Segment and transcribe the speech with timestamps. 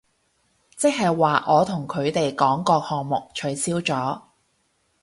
[0.75, 4.19] 即係話我同佢哋講個項目取消咗